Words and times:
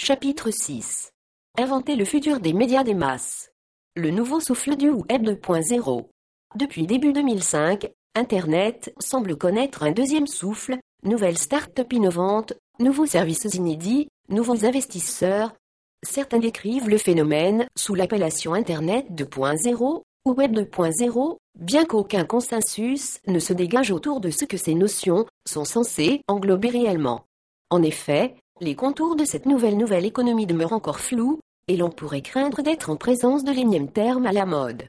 Chapitre 0.00 0.52
6. 0.52 1.10
Inventer 1.58 1.96
le 1.96 2.04
futur 2.04 2.38
des 2.38 2.52
médias 2.52 2.84
des 2.84 2.94
masses. 2.94 3.50
Le 3.96 4.12
nouveau 4.12 4.38
souffle 4.38 4.76
du 4.76 4.90
Web 4.90 5.26
2.0. 5.26 6.06
Depuis 6.54 6.86
début 6.86 7.12
2005, 7.12 7.90
Internet 8.14 8.94
semble 9.00 9.36
connaître 9.36 9.82
un 9.82 9.90
deuxième 9.90 10.28
souffle, 10.28 10.76
nouvelles 11.02 11.36
start-up 11.36 11.92
innovantes, 11.92 12.52
nouveaux 12.78 13.06
services 13.06 13.52
inédits, 13.54 14.06
nouveaux 14.28 14.64
investisseurs. 14.64 15.52
Certains 16.04 16.38
décrivent 16.38 16.88
le 16.88 16.98
phénomène 16.98 17.66
sous 17.76 17.96
l'appellation 17.96 18.54
Internet 18.54 19.04
2.0 19.10 20.02
ou 20.26 20.30
Web 20.30 20.56
2.0, 20.56 21.38
bien 21.58 21.84
qu'aucun 21.84 22.24
consensus 22.24 23.18
ne 23.26 23.40
se 23.40 23.52
dégage 23.52 23.90
autour 23.90 24.20
de 24.20 24.30
ce 24.30 24.44
que 24.44 24.58
ces 24.58 24.74
notions 24.74 25.26
sont 25.44 25.64
censées 25.64 26.22
englober 26.28 26.68
réellement. 26.68 27.24
En 27.70 27.82
effet, 27.82 28.36
les 28.60 28.74
contours 28.74 29.16
de 29.16 29.24
cette 29.24 29.46
nouvelle 29.46 29.76
nouvelle 29.76 30.04
économie 30.04 30.46
demeurent 30.46 30.72
encore 30.72 31.00
flous, 31.00 31.40
et 31.68 31.76
l'on 31.76 31.90
pourrait 31.90 32.22
craindre 32.22 32.62
d'être 32.62 32.90
en 32.90 32.96
présence 32.96 33.44
de 33.44 33.52
l'énième 33.52 33.90
terme 33.90 34.26
à 34.26 34.32
la 34.32 34.46
mode. 34.46 34.88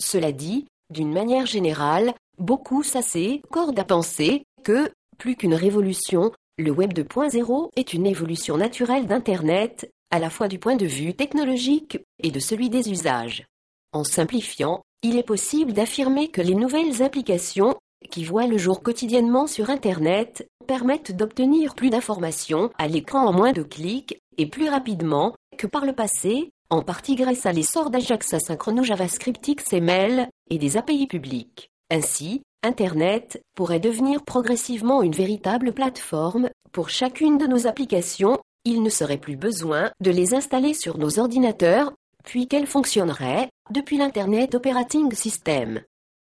Cela 0.00 0.32
dit, 0.32 0.66
d'une 0.90 1.12
manière 1.12 1.46
générale, 1.46 2.14
beaucoup 2.38 2.82
s'accordent 2.82 3.78
à 3.78 3.84
penser 3.84 4.44
que, 4.62 4.90
plus 5.16 5.36
qu'une 5.36 5.54
révolution, 5.54 6.32
le 6.58 6.70
Web 6.70 6.92
2.0 6.92 7.70
est 7.76 7.92
une 7.92 8.06
évolution 8.06 8.56
naturelle 8.56 9.06
d'Internet, 9.06 9.90
à 10.10 10.18
la 10.18 10.30
fois 10.30 10.48
du 10.48 10.58
point 10.58 10.76
de 10.76 10.86
vue 10.86 11.14
technologique 11.14 11.98
et 12.22 12.30
de 12.30 12.40
celui 12.40 12.70
des 12.70 12.90
usages. 12.90 13.46
En 13.92 14.04
simplifiant, 14.04 14.82
il 15.02 15.16
est 15.16 15.22
possible 15.22 15.72
d'affirmer 15.72 16.28
que 16.28 16.42
les 16.42 16.54
nouvelles 16.54 17.02
applications 17.02 17.76
qui 18.10 18.24
voient 18.24 18.46
le 18.46 18.58
jour 18.58 18.82
quotidiennement 18.82 19.46
sur 19.46 19.70
Internet 19.70 20.48
permettent 20.66 21.16
d'obtenir 21.16 21.74
plus 21.74 21.90
d'informations 21.90 22.70
à 22.78 22.88
l'écran 22.88 23.26
en 23.26 23.32
moins 23.32 23.52
de 23.52 23.62
clics 23.62 24.20
et 24.36 24.46
plus 24.46 24.68
rapidement 24.68 25.34
que 25.56 25.66
par 25.66 25.84
le 25.84 25.92
passé, 25.92 26.52
en 26.70 26.82
partie 26.82 27.16
grâce 27.16 27.46
à 27.46 27.52
l'essor 27.52 27.90
d'Ajax 27.90 28.34
asynchrono 28.34 28.82
JavaScript 28.82 29.48
XML 29.56 30.28
et 30.50 30.58
des 30.58 30.76
API 30.76 31.06
publics. 31.06 31.70
Ainsi, 31.90 32.42
Internet 32.62 33.40
pourrait 33.54 33.80
devenir 33.80 34.24
progressivement 34.24 35.02
une 35.02 35.12
véritable 35.12 35.72
plateforme 35.72 36.50
pour 36.72 36.90
chacune 36.90 37.38
de 37.38 37.46
nos 37.46 37.66
applications. 37.66 38.38
Il 38.64 38.82
ne 38.82 38.90
serait 38.90 39.18
plus 39.18 39.36
besoin 39.36 39.90
de 40.00 40.10
les 40.10 40.34
installer 40.34 40.74
sur 40.74 40.98
nos 40.98 41.18
ordinateurs, 41.18 41.92
puis 42.24 42.46
qu'elles 42.46 42.66
fonctionneraient 42.66 43.48
depuis 43.70 43.96
l'Internet 43.96 44.54
Operating 44.54 45.12
System. 45.14 45.80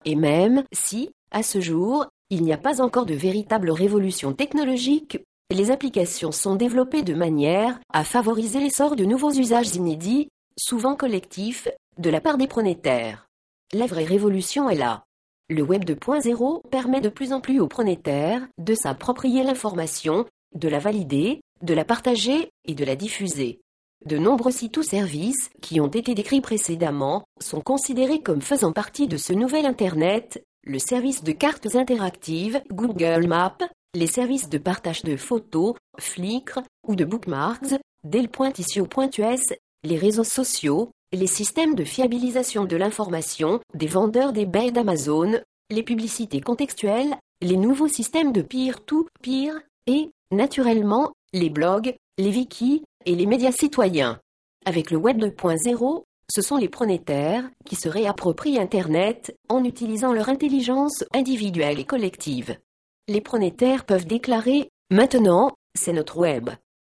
Et 0.05 0.15
même 0.15 0.63
si, 0.73 1.11
à 1.33 1.43
ce 1.43 1.59
jour, 1.59 2.05
il 2.29 2.43
n'y 2.43 2.53
a 2.53 2.57
pas 2.57 2.81
encore 2.81 3.05
de 3.05 3.13
véritable 3.13 3.71
révolution 3.71 4.33
technologique, 4.33 5.19
les 5.51 5.71
applications 5.71 6.31
sont 6.31 6.55
développées 6.55 7.03
de 7.03 7.13
manière 7.13 7.79
à 7.91 8.03
favoriser 8.03 8.59
l'essor 8.59 8.95
de 8.95 9.05
nouveaux 9.05 9.31
usages 9.31 9.75
inédits, 9.75 10.29
souvent 10.57 10.95
collectifs, 10.95 11.67
de 11.99 12.09
la 12.09 12.21
part 12.21 12.37
des 12.37 12.47
pronétaires. 12.47 13.27
La 13.73 13.85
vraie 13.85 14.05
révolution 14.05 14.69
est 14.69 14.75
là. 14.75 15.03
Le 15.49 15.61
Web 15.61 15.83
2.0 15.83 16.67
permet 16.69 17.01
de 17.01 17.09
plus 17.09 17.33
en 17.33 17.41
plus 17.41 17.59
aux 17.59 17.67
pronétaires 17.67 18.47
de 18.57 18.73
s'approprier 18.73 19.43
l'information, 19.43 20.25
de 20.55 20.69
la 20.69 20.79
valider, 20.79 21.41
de 21.61 21.73
la 21.73 21.85
partager 21.85 22.49
et 22.65 22.73
de 22.73 22.85
la 22.85 22.95
diffuser. 22.95 23.59
De 24.05 24.17
nombreux 24.17 24.51
sites 24.51 24.77
ou 24.77 24.83
services 24.83 25.49
qui 25.61 25.79
ont 25.79 25.87
été 25.87 26.13
décrits 26.13 26.41
précédemment 26.41 27.23
sont 27.39 27.61
considérés 27.61 28.21
comme 28.21 28.41
faisant 28.41 28.71
partie 28.71 29.07
de 29.07 29.17
ce 29.17 29.33
nouvel 29.33 29.65
Internet 29.65 30.43
le 30.65 30.79
service 30.79 31.23
de 31.23 31.33
cartes 31.33 31.75
interactives 31.75 32.61
Google 32.71 33.27
Maps, 33.27 33.57
les 33.93 34.07
services 34.07 34.49
de 34.49 34.57
partage 34.57 35.03
de 35.03 35.17
photos, 35.17 35.75
Flickr 35.99 36.61
ou 36.87 36.95
de 36.95 37.05
bookmarks, 37.05 37.75
Del.issue.us, 38.03 39.53
les 39.83 39.97
réseaux 39.97 40.23
sociaux, 40.23 40.91
les 41.13 41.27
systèmes 41.27 41.75
de 41.75 41.83
fiabilisation 41.83 42.65
de 42.65 42.75
l'information 42.75 43.59
des 43.73 43.87
vendeurs 43.87 44.33
des 44.33 44.45
baies 44.45 44.71
d'Amazon, 44.71 45.39
les 45.69 45.83
publicités 45.83 46.41
contextuelles, 46.41 47.15
les 47.41 47.57
nouveaux 47.57 47.87
systèmes 47.87 48.31
de 48.31 48.41
peer-to-peer 48.41 49.53
et, 49.87 50.11
naturellement, 50.31 51.11
les 51.33 51.49
blogs, 51.49 51.95
les 52.17 52.29
wikis 52.29 52.83
et 53.05 53.15
les 53.15 53.25
médias 53.25 53.51
citoyens. 53.51 54.19
Avec 54.65 54.91
le 54.91 54.97
Web 54.97 55.17
2.0, 55.21 56.03
ce 56.33 56.41
sont 56.41 56.57
les 56.57 56.67
pronétaires 56.67 57.47
qui 57.63 57.75
se 57.75 57.87
réapproprient 57.87 58.57
Internet 58.57 59.37
en 59.49 59.63
utilisant 59.63 60.13
leur 60.13 60.29
intelligence 60.29 61.03
individuelle 61.13 61.79
et 61.79 61.85
collective. 61.85 62.57
Les 63.07 63.21
pronétaires 63.21 63.85
peuvent 63.85 64.07
déclarer 64.07 64.67
Maintenant, 64.89 65.51
c'est 65.75 65.93
notre 65.93 66.17
web. 66.17 66.49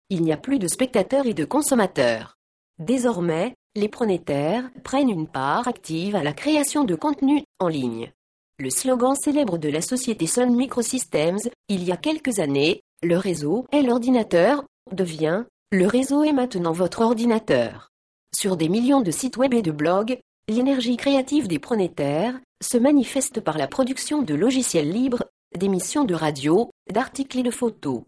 Il 0.10 0.22
n'y 0.22 0.32
a 0.32 0.38
plus 0.38 0.58
de 0.58 0.70
spectateurs 0.70 1.26
et 1.26 1.34
de 1.34 1.44
consommateurs. 1.44 2.38
Désormais, 2.80 3.56
les 3.76 3.90
pronétaires 3.90 4.70
prennent 4.86 5.10
une 5.10 5.28
part 5.28 5.68
active 5.68 6.16
à 6.16 6.24
la 6.24 6.32
création 6.32 6.86
de 6.86 6.96
contenu 6.96 7.44
en 7.60 7.68
ligne. 7.68 8.14
Le 8.58 8.70
slogan 8.70 9.16
célèbre 9.16 9.58
de 9.58 9.68
la 9.68 9.82
société 9.82 10.28
Sun 10.28 10.56
Microsystems, 10.56 11.40
il 11.68 11.84
y 11.84 11.92
a 11.92 11.98
quelques 11.98 12.40
années, 12.40 12.84
le 13.04 13.18
réseau 13.18 13.66
est 13.74 13.82
l'ordinateur, 13.82 14.64
devient, 14.94 15.44
le 15.74 15.88
réseau 15.88 16.24
est 16.24 16.32
maintenant 16.32 16.72
votre 16.72 17.02
ordinateur. 17.02 17.92
Sur 18.38 18.58
des 18.58 18.68
millions 18.68 19.00
de 19.00 19.12
sites 19.12 19.38
web 19.38 19.54
et 19.54 19.62
de 19.62 19.72
blogs, 19.72 20.20
l'énergie 20.50 20.98
créative 20.98 21.48
des 21.48 21.58
pronétaires 21.58 22.38
se 22.62 22.78
manifeste 22.78 23.40
par 23.40 23.58
la 23.58 23.66
production 23.66 24.24
de 24.24 24.36
logiciels 24.36 24.92
libres, 24.92 25.24
d'émissions 25.58 26.04
de 26.04 26.14
radio, 26.14 26.70
d'articles 26.92 27.40
et 27.40 27.44
de 27.44 27.52
photos. 27.52 28.02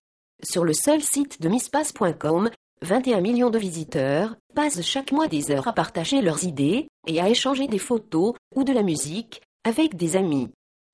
Sur 0.43 0.65
le 0.65 0.73
seul 0.73 1.01
site 1.01 1.41
de 1.41 1.47
mispace.com, 1.47 2.49
21 2.81 3.21
millions 3.21 3.49
de 3.49 3.57
visiteurs 3.57 4.35
passent 4.53 4.81
chaque 4.81 5.13
mois 5.13 5.29
des 5.29 5.49
heures 5.49 5.69
à 5.69 5.73
partager 5.73 6.21
leurs 6.21 6.43
idées 6.43 6.89
et 7.07 7.21
à 7.21 7.29
échanger 7.29 7.69
des 7.69 7.79
photos 7.79 8.33
ou 8.53 8.65
de 8.65 8.73
la 8.73 8.83
musique 8.83 9.41
avec 9.63 9.95
des 9.95 10.17
amis. 10.17 10.49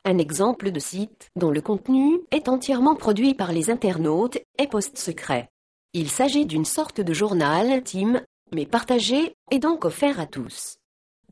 Un 0.06 0.20
exemple 0.20 0.70
de 0.70 0.80
site 0.80 1.30
dont 1.36 1.50
le 1.50 1.62
contenu 1.62 2.20
est 2.30 2.50
entièrement 2.50 2.96
produit 2.96 3.34
par 3.34 3.52
les 3.52 3.72
internautes 3.72 4.38
est 4.60 4.68
Post 4.68 5.00
Secret. 5.00 5.50
Il 5.94 6.10
s'agit 6.10 6.46
d'une 6.46 6.66
sorte 6.66 7.02
de 7.02 7.14
journal 7.14 7.72
intime 7.72 8.22
mais 8.54 8.66
partagé 8.66 9.36
et 9.52 9.60
donc 9.60 9.86
offert 9.86 10.20
à 10.20 10.26
tous. 10.26 10.78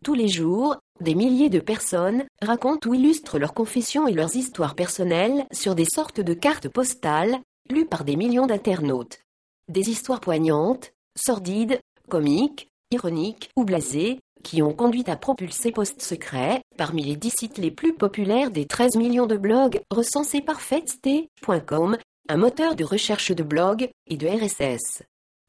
Tous 0.03 0.13
les 0.13 0.27
jours, 0.27 0.77
des 0.99 1.15
milliers 1.15 1.49
de 1.49 1.59
personnes 1.59 2.25
racontent 2.41 2.89
ou 2.89 2.93
illustrent 2.93 3.37
leurs 3.37 3.53
confessions 3.53 4.07
et 4.07 4.13
leurs 4.13 4.35
histoires 4.35 4.75
personnelles 4.75 5.45
sur 5.51 5.75
des 5.75 5.85
sortes 5.85 6.21
de 6.21 6.33
cartes 6.33 6.69
postales, 6.69 7.39
lues 7.69 7.85
par 7.85 8.03
des 8.03 8.15
millions 8.15 8.47
d'internautes. 8.47 9.19
Des 9.67 9.89
histoires 9.89 10.19
poignantes, 10.19 10.91
sordides, 11.15 11.79
comiques, 12.09 12.67
ironiques 12.91 13.49
ou 13.55 13.63
blasées, 13.63 14.19
qui 14.43 14.61
ont 14.61 14.73
conduit 14.73 15.03
à 15.07 15.15
propulser 15.15 15.71
Post 15.71 16.01
Secret 16.01 16.61
parmi 16.77 17.03
les 17.03 17.15
10 17.15 17.29
sites 17.29 17.57
les 17.57 17.71
plus 17.71 17.93
populaires 17.93 18.51
des 18.51 18.65
13 18.65 18.95
millions 18.95 19.27
de 19.27 19.37
blogs 19.37 19.81
recensés 19.91 20.41
par 20.41 20.61
Fetsté.com, 20.61 21.97
un 22.27 22.37
moteur 22.37 22.75
de 22.75 22.83
recherche 22.83 23.31
de 23.31 23.43
blogs 23.43 23.89
et 24.07 24.17
de 24.17 24.27
RSS. 24.27 25.03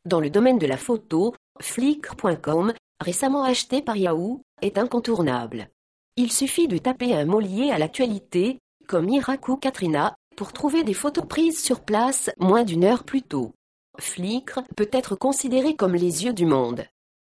Dans 0.04 0.20
le 0.20 0.30
domaine 0.30 0.58
de 0.58 0.66
la 0.66 0.76
photo, 0.76 1.34
Flickr.com, 1.60 2.72
récemment 3.00 3.44
acheté 3.44 3.82
par 3.82 3.96
Yahoo, 3.96 4.42
est 4.60 4.78
incontournable. 4.78 5.68
Il 6.16 6.30
suffit 6.30 6.68
de 6.68 6.78
taper 6.78 7.14
un 7.14 7.24
mot 7.24 7.40
lié 7.40 7.70
à 7.70 7.78
l'actualité, 7.78 8.58
comme 8.86 9.08
Irak 9.08 9.48
ou 9.48 9.56
Katrina, 9.56 10.14
pour 10.36 10.52
trouver 10.52 10.84
des 10.84 10.94
photos 10.94 11.26
prises 11.26 11.62
sur 11.62 11.80
place 11.80 12.30
moins 12.38 12.64
d'une 12.64 12.84
heure 12.84 13.04
plus 13.04 13.22
tôt. 13.22 13.52
Flickr 13.98 14.62
peut 14.76 14.88
être 14.92 15.16
considéré 15.16 15.76
comme 15.76 15.94
les 15.94 16.24
yeux 16.24 16.32
du 16.32 16.46
monde. 16.46 16.84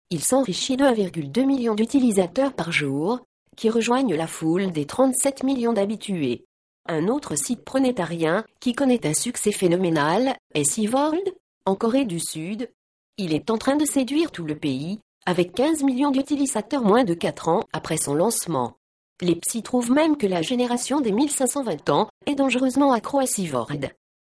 Il 0.09 0.23
s'enrichit 0.23 0.77
de 0.77 0.85
1,2 0.85 1.45
million 1.45 1.75
d'utilisateurs 1.75 2.53
par 2.53 2.71
jour, 2.71 3.21
qui 3.55 3.69
rejoignent 3.69 4.15
la 4.15 4.27
foule 4.27 4.71
des 4.71 4.85
37 4.85 5.43
millions 5.43 5.73
d'habitués. 5.73 6.45
Un 6.87 7.07
autre 7.07 7.35
site 7.35 7.65
pronétarien 7.65 8.45
qui 8.61 8.73
connaît 8.73 9.05
un 9.05 9.13
succès 9.13 9.51
phénoménal 9.51 10.37
est 10.53 10.63
Seaworld, 10.63 11.33
en 11.65 11.75
Corée 11.75 12.05
du 12.05 12.19
Sud, 12.19 12.69
il 13.17 13.33
est 13.33 13.49
en 13.49 13.57
train 13.57 13.75
de 13.75 13.85
séduire 13.85 14.31
tout 14.31 14.45
le 14.45 14.55
pays, 14.55 14.99
avec 15.25 15.53
15 15.53 15.83
millions 15.83 16.11
d'utilisateurs 16.11 16.83
moins 16.83 17.03
de 17.03 17.13
4 17.13 17.49
ans 17.49 17.63
après 17.73 17.97
son 17.97 18.13
lancement. 18.13 18.75
Les 19.21 19.35
psys 19.35 19.63
trouvent 19.63 19.91
même 19.91 20.15
que 20.15 20.27
la 20.27 20.41
génération 20.41 21.01
des 21.01 21.11
1520 21.11 21.89
ans 21.89 22.07
est 22.27 22.35
dangereusement 22.35 22.91
accro 22.91 23.19
à 23.19 23.25
Sivord. 23.25 23.71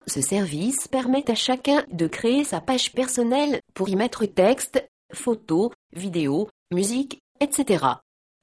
Ce 0.06 0.20
service 0.20 0.88
permet 0.88 1.30
à 1.30 1.36
chacun 1.36 1.84
de 1.92 2.08
créer 2.08 2.42
sa 2.42 2.60
page 2.60 2.92
personnelle 2.92 3.60
pour 3.74 3.88
y 3.88 3.94
mettre 3.94 4.26
texte, 4.26 4.84
photos, 5.14 5.70
vidéos, 5.94 6.48
musique, 6.72 7.20
etc. 7.40 7.84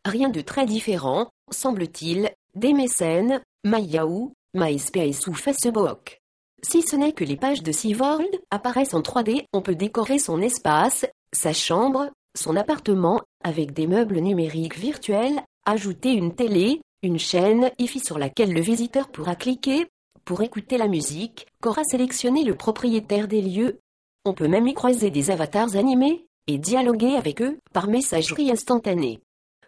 Rien 0.06 0.30
de 0.30 0.40
très 0.40 0.66
différent, 0.66 1.28
semble-t-il, 1.52 2.32
des 2.56 2.74
mécènes, 2.74 3.42
MyYahoo, 3.66 4.32
MySpace 4.54 5.28
ou 5.28 5.34
Facebook. 5.34 6.19
Si 6.62 6.82
ce 6.82 6.96
n'est 6.96 7.14
que 7.14 7.24
les 7.24 7.38
pages 7.38 7.64
de 7.64 7.72
Seaworld 7.72 8.30
apparaissent 8.52 8.94
en 8.94 9.02
3D, 9.02 9.46
on 9.54 9.62
peut 9.62 9.76
décorer 9.76 10.20
son 10.20 10.42
espace, 10.42 11.06
sa 11.34 11.54
chambre, 11.54 12.10
son 12.38 12.56
appartement, 12.56 13.22
avec 13.44 13.74
des 13.74 13.88
meubles 13.88 14.20
numériques 14.20 14.78
virtuels, 14.78 15.40
ajouter 15.66 16.14
une 16.14 16.36
télé, 16.36 16.82
une 17.02 17.20
chaîne 17.20 17.72
IFI 17.80 18.00
sur 18.00 18.20
laquelle 18.20 18.54
le 18.54 18.62
visiteur 18.62 19.10
pourra 19.10 19.36
cliquer 19.36 19.88
pour 20.26 20.42
écouter 20.42 20.78
la 20.78 20.88
musique 20.88 21.48
qu'aura 21.62 21.84
sélectionné 21.84 22.44
le 22.44 22.56
propriétaire 22.56 23.28
des 23.28 23.42
lieux. 23.42 23.80
On 24.26 24.34
peut 24.34 24.48
même 24.48 24.68
y 24.68 24.74
croiser 24.74 25.12
des 25.12 25.32
avatars 25.32 25.76
animés 25.76 26.26
et 26.48 26.58
dialoguer 26.58 27.16
avec 27.16 27.42
eux 27.42 27.58
par 27.74 27.88
messagerie 27.88 28.52
instantanée. 28.52 29.22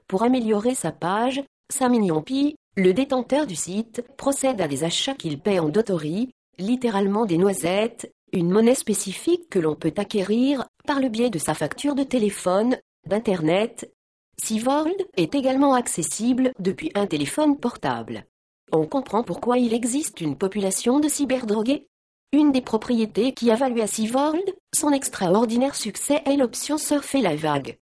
Pour 0.07 0.23
améliorer 0.23 0.75
sa 0.75 0.91
page, 0.91 1.41
Samignon-Pi, 1.71 2.55
le 2.75 2.94
détenteur 2.94 3.47
du 3.47 3.55
site, 3.55 4.03
procède 4.17 4.59
à 4.59 4.67
des 4.67 4.83
achats 4.83 5.15
qu'il 5.15 5.39
paie 5.39 5.59
en 5.59 5.69
dotori, 5.69 6.31
littéralement 6.61 7.25
des 7.25 7.37
noisettes, 7.37 8.11
une 8.31 8.49
monnaie 8.49 8.75
spécifique 8.75 9.49
que 9.49 9.59
l'on 9.59 9.75
peut 9.75 9.93
acquérir 9.97 10.65
par 10.85 10.99
le 10.99 11.09
biais 11.09 11.29
de 11.29 11.39
sa 11.39 11.53
facture 11.53 11.95
de 11.95 12.03
téléphone, 12.03 12.77
d'Internet. 13.05 13.93
Seaworld 14.41 14.95
est 15.17 15.35
également 15.35 15.73
accessible 15.73 16.51
depuis 16.59 16.91
un 16.95 17.07
téléphone 17.07 17.57
portable. 17.57 18.25
On 18.71 18.87
comprend 18.87 19.23
pourquoi 19.23 19.57
il 19.57 19.73
existe 19.73 20.21
une 20.21 20.37
population 20.37 20.99
de 20.99 21.09
cyberdrogués. 21.09 21.87
Une 22.31 22.53
des 22.53 22.61
propriétés 22.61 23.33
qui 23.33 23.51
a 23.51 23.55
valu 23.55 23.81
à 23.81 23.87
Seaworld 23.87 24.55
son 24.73 24.91
extraordinaire 24.91 25.75
succès 25.75 26.21
est 26.25 26.37
l'option 26.37 26.77
Surfer 26.77 27.21
la 27.21 27.35
vague. 27.35 27.77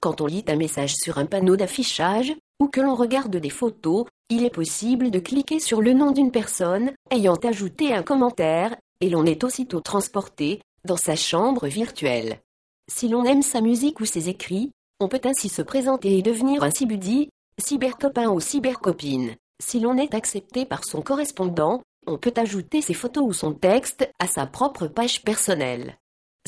Quand 0.00 0.22
on 0.22 0.26
lit 0.26 0.44
un 0.48 0.56
message 0.56 0.94
sur 0.94 1.18
un 1.18 1.26
panneau 1.26 1.56
d'affichage, 1.56 2.34
ou 2.60 2.68
que 2.68 2.80
l'on 2.80 2.94
regarde 2.94 3.36
des 3.36 3.50
photos, 3.50 4.06
il 4.28 4.44
est 4.44 4.54
possible 4.54 5.10
de 5.10 5.18
cliquer 5.18 5.58
sur 5.58 5.82
le 5.82 5.92
nom 5.92 6.12
d'une 6.12 6.30
personne 6.30 6.92
ayant 7.10 7.34
ajouté 7.34 7.92
un 7.92 8.02
commentaire, 8.02 8.76
et 9.00 9.08
l'on 9.08 9.24
est 9.24 9.42
aussitôt 9.42 9.80
transporté 9.80 10.60
dans 10.84 10.96
sa 10.98 11.16
chambre 11.16 11.66
virtuelle. 11.66 12.38
Si 12.90 13.08
l'on 13.08 13.24
aime 13.24 13.42
sa 13.42 13.60
musique 13.60 14.00
ou 14.00 14.04
ses 14.04 14.28
écrits, 14.28 14.72
on 15.00 15.08
peut 15.08 15.20
ainsi 15.24 15.48
se 15.48 15.62
présenter 15.62 16.18
et 16.18 16.22
devenir 16.22 16.62
un 16.62 16.70
cybuddy, 16.70 17.30
cybercopain 17.58 18.28
ou 18.28 18.40
cybercopine. 18.40 19.36
Si 19.62 19.80
l'on 19.80 19.96
est 19.96 20.14
accepté 20.14 20.66
par 20.66 20.84
son 20.84 21.02
correspondant, 21.02 21.82
on 22.06 22.18
peut 22.18 22.32
ajouter 22.36 22.82
ses 22.82 22.94
photos 22.94 23.24
ou 23.26 23.32
son 23.32 23.52
texte 23.52 24.10
à 24.18 24.26
sa 24.26 24.46
propre 24.46 24.86
page 24.86 25.22
personnelle. 25.22 25.98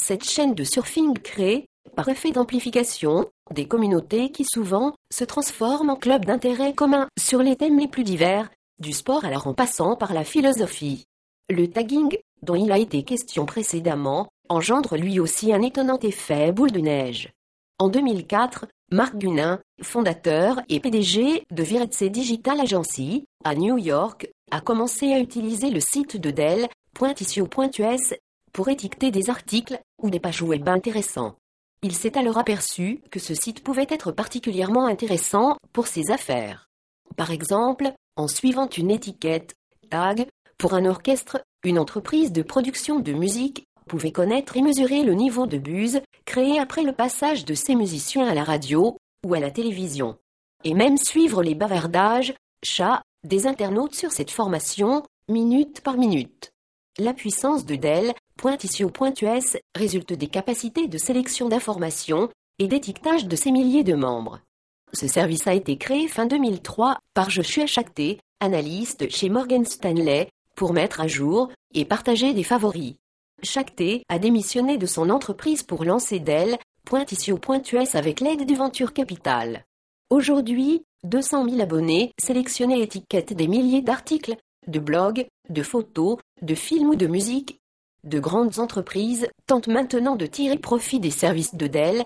Cette 0.01 0.25
chaîne 0.25 0.55
de 0.55 0.65
surfing 0.65 1.19
crée, 1.19 1.67
par 1.97 2.09
effet 2.09 2.33
d'amplification, 2.33 3.27
des 3.53 3.67
communautés 3.67 4.31
qui 4.31 4.45
souvent 4.45 4.95
se 5.13 5.25
transforment 5.25 5.91
en 5.91 5.97
clubs 5.97 6.25
d'intérêt 6.25 6.73
commun 6.73 7.07
sur 7.19 7.43
les 7.43 7.57
thèmes 7.57 7.79
les 7.79 7.89
plus 7.89 8.05
divers, 8.05 8.51
du 8.79 8.93
sport 8.93 9.25
alors 9.25 9.47
en 9.47 9.55
passant 9.55 9.97
par 9.97 10.13
la 10.13 10.25
philosophie. 10.25 11.05
Le 11.49 11.69
tagging, 11.69 12.17
dont 12.43 12.55
il 12.55 12.73
a 12.73 12.79
été 12.79 13.03
question 13.03 13.47
précédemment, 13.47 14.29
engendre 14.49 14.97
lui 14.97 15.21
aussi 15.21 15.53
un 15.53 15.63
étonnant 15.63 15.99
effet 16.01 16.53
boule 16.53 16.73
de 16.73 16.81
neige. 16.81 17.33
En 17.79 17.89
2004, 17.89 18.67
Marc 18.93 19.17
Gunin, 19.17 19.61
fondateur 19.83 20.61
et 20.69 20.79
PDG 20.79 21.45
de 21.51 21.63
Viretse 21.63 22.05
Digital 22.05 22.61
Agency, 22.61 23.25
à 23.45 23.55
New 23.55 23.79
York, 23.79 24.29
a 24.51 24.61
commencé 24.61 25.13
à 25.13 25.19
utiliser 25.19 25.71
le 25.71 25.81
site 25.81 26.17
de 26.17 26.31
Dell, 26.31 26.69
.issue.us, 27.01 28.15
pour 28.53 28.69
étiqueter 28.69 29.11
des 29.11 29.31
articles 29.31 29.81
ou 30.03 30.11
des 30.11 30.21
pages 30.21 30.43
web 30.43 30.69
intéressants. 30.69 31.37
Il 31.85 31.97
s'est 31.97 32.17
alors 32.17 32.39
aperçu 32.39 33.03
que 33.11 33.19
ce 33.19 33.35
site 33.35 33.65
pouvait 33.65 33.89
être 33.89 34.13
particulièrement 34.13 34.87
intéressant 34.87 35.57
pour 35.73 35.89
ses 35.89 36.13
affaires. 36.13 36.71
Par 37.17 37.33
exemple, 37.33 37.93
en 38.17 38.29
suivant 38.29 38.69
une 38.69 38.93
étiquette 38.93 39.55
tag 39.91 40.29
pour 40.59 40.75
un 40.75 40.87
orchestre, 40.87 41.43
une 41.65 41.81
entreprise 41.81 42.31
de 42.31 42.43
production 42.43 43.01
de 43.01 43.13
musique 43.13 43.67
pouvait 43.89 44.13
connaître 44.13 44.57
et 44.57 44.63
mesurer 44.63 45.03
le 45.03 45.15
niveau 45.15 45.49
de 45.49 45.59
buse 45.59 46.03
créé 46.25 46.61
après 46.61 46.85
le 46.85 46.93
passage 46.93 47.45
de 47.45 47.55
ces 47.55 47.75
musiciens 47.75 48.29
à 48.29 48.35
la 48.35 48.45
radio 48.45 48.97
ou 49.27 49.35
à 49.35 49.41
la 49.41 49.51
télévision. 49.51 50.17
Et 50.63 50.75
même 50.75 50.97
suivre 50.97 51.43
les 51.43 51.57
bavardages, 51.57 52.35
chats, 52.65 53.03
des 53.25 53.49
internautes 53.49 53.97
sur 53.97 54.13
cette 54.13 54.31
formation, 54.31 55.03
minute 55.29 55.81
par 55.81 55.97
minute. 55.97 56.53
La 56.99 57.13
puissance 57.13 57.67
de 57.67 57.75
Dell 57.75 58.15
.issue.us 58.43 59.57
résulte 59.75 60.13
des 60.13 60.27
capacités 60.27 60.89
de 60.89 60.99
sélection 60.99 61.49
d'informations 61.49 62.29
et 62.59 62.67
d'étiquetage 62.67 63.27
de 63.27 63.37
ces 63.37 63.51
milliers 63.51 63.85
de 63.85 63.95
membres. 63.95 64.41
Ce 64.93 65.07
service 65.07 65.47
a 65.47 65.55
été 65.55 65.79
créé 65.79 66.09
fin 66.09 66.27
2003 66.27 66.99
par 67.15 67.31
Joshua 67.31 67.67
Chakté, 67.67 68.19
analyste 68.41 69.09
chez 69.11 69.29
Morgan 69.29 69.65
Stanley, 69.65 70.29
pour 70.57 70.73
mettre 70.73 71.01
à 71.01 71.07
jour 71.07 71.51
et 71.75 71.85
partager 71.85 72.35
des 72.35 72.43
favoris. 72.43 72.97
Chakté 73.43 74.05
a 74.09 74.19
démissionné 74.19 74.77
de 74.77 74.87
son 74.87 75.11
entreprise 75.11 75.63
pour 75.63 75.85
lancer 75.85 76.19
Dell, 76.21 76.59
.issue.us 77.11 77.95
avec 77.95 78.21
l'aide 78.21 78.47
du 78.47 78.55
Venture 78.55 78.93
Capital. 78.93 79.65
Aujourd'hui, 80.11 80.85
200 81.05 81.49
000 81.49 81.61
abonnés 81.61 82.13
sélectionnés 82.21 82.83
étiquettent 82.83 83.33
des 83.33 83.49
milliers 83.49 83.81
d'articles, 83.81 84.37
de 84.67 84.79
blogs, 84.79 85.27
de 85.49 85.63
photos, 85.63 86.19
de 86.43 86.55
films 86.55 86.91
ou 86.91 86.97
de 86.97 87.07
musique 87.07 87.62
de 88.05 88.19
grandes 88.19 88.59
entreprises 88.59 89.29
tentent 89.47 89.69
maintenant 89.69 90.17
de 90.17 90.27
tirer 90.27 90.59
profit 90.59 91.01
des 91.01 91.11
services 91.11 91.55
de 91.55 91.67
Dell, 91.67 92.05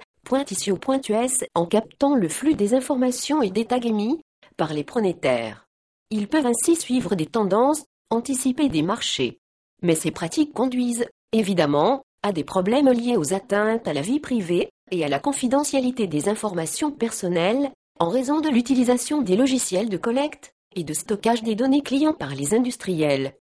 .issue.us 0.51 1.45
en 1.55 1.67
captant 1.67 2.15
le 2.15 2.29
flux 2.29 2.55
des 2.55 2.75
informations 2.75 3.43
et 3.43 3.51
des 3.51 3.65
tags 3.65 3.81
émis 3.81 4.21
par 4.57 4.75
les 4.75 4.85
pronétaires. 4.85 5.67
Ils 6.11 6.29
peuvent 6.29 6.47
ainsi 6.47 6.77
suivre 6.77 7.15
des 7.15 7.27
tendances, 7.27 7.85
anticiper 8.11 8.69
des 8.69 8.83
marchés. 8.83 9.39
Mais 9.83 9.95
ces 9.95 10.11
pratiques 10.11 10.53
conduisent, 10.53 11.07
évidemment, 11.33 12.03
à 12.23 12.33
des 12.33 12.45
problèmes 12.45 12.91
liés 12.91 13.17
aux 13.17 13.35
atteintes 13.35 13.87
à 13.87 13.93
la 13.93 14.03
vie 14.03 14.21
privée 14.21 14.71
et 14.91 15.05
à 15.05 15.09
la 15.09 15.19
confidentialité 15.19 16.07
des 16.07 16.29
informations 16.29 16.91
personnelles, 16.91 17.71
en 17.99 18.09
raison 18.09 18.41
de 18.41 18.49
l'utilisation 18.49 19.23
des 19.23 19.37
logiciels 19.37 19.89
de 19.89 19.97
collecte 19.97 20.53
et 20.75 20.85
de 20.85 20.93
stockage 20.93 21.43
des 21.43 21.55
données 21.55 21.83
clients 21.83 22.13
par 22.13 22.35
les 22.35 22.55
industriels. 22.55 23.35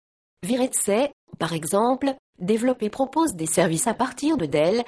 Viretse, 0.43 1.09
par 1.37 1.53
exemple, 1.53 2.15
développe 2.39 2.83
et 2.83 2.89
propose 2.89 3.33
des 3.35 3.45
services 3.45 3.87
à 3.87 3.93
partir 3.93 4.37
de 4.37 4.45
Dell, 4.45 4.83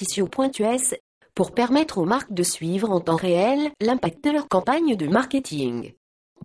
.issue.us, 0.00 0.94
pour 1.34 1.52
permettre 1.52 1.98
aux 1.98 2.04
marques 2.04 2.32
de 2.32 2.42
suivre 2.42 2.90
en 2.90 3.00
temps 3.00 3.16
réel 3.16 3.70
l'impact 3.80 4.24
de 4.24 4.30
leur 4.30 4.48
campagne 4.48 4.96
de 4.96 5.06
marketing. 5.06 5.94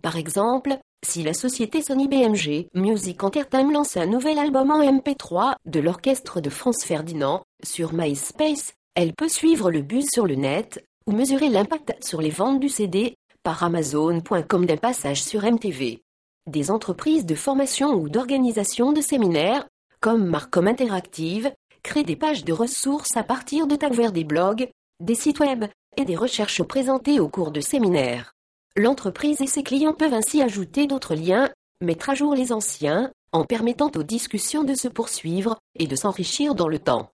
Par 0.01 0.15
exemple, 0.15 0.77
si 1.05 1.23
la 1.23 1.33
société 1.33 1.81
Sony 1.81 2.07
BMG 2.07 2.67
Music 2.73 3.23
Entertainment 3.23 3.71
lance 3.71 3.97
un 3.97 4.05
nouvel 4.05 4.39
album 4.39 4.71
en 4.71 4.81
MP3 4.81 5.55
de 5.65 5.79
l'orchestre 5.79 6.41
de 6.41 6.49
France 6.49 6.83
Ferdinand 6.83 7.43
sur 7.63 7.93
MySpace, 7.93 8.73
elle 8.95 9.13
peut 9.13 9.29
suivre 9.29 9.71
le 9.71 9.81
buzz 9.81 10.07
sur 10.11 10.25
le 10.25 10.35
net 10.35 10.83
ou 11.05 11.11
mesurer 11.11 11.49
l'impact 11.49 11.93
sur 12.03 12.21
les 12.21 12.29
ventes 12.29 12.59
du 12.59 12.69
CD 12.69 13.15
par 13.43 13.61
Amazon.com 13.61 14.65
d'un 14.65 14.77
passage 14.77 15.21
sur 15.21 15.43
MTV. 15.43 16.01
Des 16.47 16.71
entreprises 16.71 17.25
de 17.25 17.35
formation 17.35 17.93
ou 17.93 18.09
d'organisation 18.09 18.91
de 18.91 19.01
séminaires 19.01 19.67
comme 20.05 20.27
Marcom 20.27 20.67
Interactive, 20.67 21.51
crée 21.81 22.03
des 22.03 22.15
pages 22.15 22.45
de 22.45 22.53
ressources 22.53 23.17
à 23.17 23.23
partir 23.23 23.65
de 23.65 23.75
tags 23.75 23.89
vers 23.89 24.11
des 24.11 24.23
blogs, 24.23 24.69
des 24.99 25.15
sites 25.15 25.39
web 25.39 25.65
et 25.97 26.05
des 26.05 26.15
recherches 26.15 26.61
présentées 26.61 27.19
au 27.19 27.27
cours 27.27 27.49
de 27.49 27.59
séminaires. 27.59 28.33
L'entreprise 28.75 29.41
et 29.41 29.47
ses 29.47 29.63
clients 29.63 29.95
peuvent 29.95 30.13
ainsi 30.13 30.43
ajouter 30.43 30.85
d'autres 30.85 31.15
liens, 31.15 31.49
mettre 31.81 32.11
à 32.11 32.13
jour 32.13 32.35
les 32.35 32.51
anciens, 32.53 33.11
en 33.31 33.45
permettant 33.45 33.89
aux 33.95 34.03
discussions 34.03 34.63
de 34.63 34.75
se 34.75 34.87
poursuivre 34.87 35.57
et 35.73 35.87
de 35.87 35.95
s'enrichir 35.95 36.53
dans 36.53 36.67
le 36.67 36.77
temps. 36.77 37.09